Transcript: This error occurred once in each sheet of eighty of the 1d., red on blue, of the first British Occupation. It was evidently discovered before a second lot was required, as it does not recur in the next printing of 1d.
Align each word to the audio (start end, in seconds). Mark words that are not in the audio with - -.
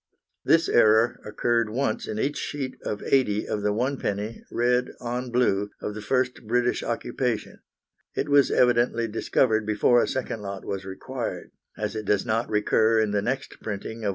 This 0.43 0.67
error 0.67 1.21
occurred 1.23 1.69
once 1.69 2.07
in 2.07 2.17
each 2.17 2.35
sheet 2.37 2.75
of 2.83 3.03
eighty 3.03 3.47
of 3.47 3.61
the 3.61 3.69
1d., 3.71 4.41
red 4.51 4.93
on 4.99 5.29
blue, 5.29 5.69
of 5.79 5.93
the 5.93 6.01
first 6.01 6.47
British 6.47 6.81
Occupation. 6.81 7.59
It 8.15 8.27
was 8.27 8.49
evidently 8.49 9.07
discovered 9.07 9.63
before 9.63 10.01
a 10.01 10.07
second 10.07 10.41
lot 10.41 10.65
was 10.65 10.85
required, 10.85 11.51
as 11.77 11.95
it 11.95 12.05
does 12.05 12.25
not 12.25 12.49
recur 12.49 12.99
in 12.99 13.11
the 13.11 13.21
next 13.21 13.57
printing 13.61 14.03
of 14.03 14.09
1d. 14.09 14.09